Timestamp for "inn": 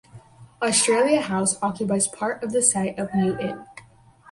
3.37-3.63